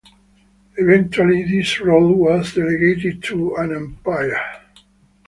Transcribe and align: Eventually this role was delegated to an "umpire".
Eventually 0.79 1.43
this 1.43 1.79
role 1.79 2.15
was 2.15 2.55
delegated 2.55 3.21
to 3.21 3.53
an 3.57 3.75
"umpire". 3.75 4.41